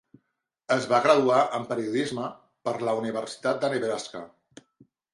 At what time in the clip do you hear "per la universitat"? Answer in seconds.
2.69-3.63